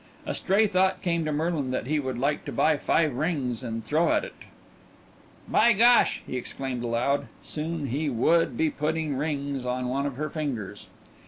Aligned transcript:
A 0.25 0.33
stray 0.33 0.65
thought 0.65 1.03
came 1.03 1.25
to 1.25 1.31
Merlin 1.31 1.69
that 1.69 1.85
he 1.85 1.99
would 1.99 2.17
like 2.17 2.43
to 2.45 2.51
buy 2.51 2.75
five 2.75 3.13
rings 3.13 3.61
and 3.61 3.85
throw 3.85 4.11
at 4.11 4.25
it. 4.25 4.33
"By 5.47 5.73
gosh!" 5.73 6.23
he 6.25 6.37
exclaimed 6.37 6.83
aloud. 6.83 7.27
Soon 7.43 7.85
he 7.85 8.09
would 8.09 8.57
be 8.57 8.71
putting 8.71 9.15
rings 9.15 9.63
on 9.63 9.89
one 9.89 10.07
of 10.07 10.15
her 10.15 10.31
fingers. 10.31 10.87